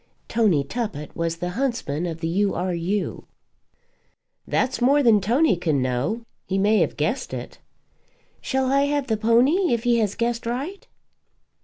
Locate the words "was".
1.15-1.37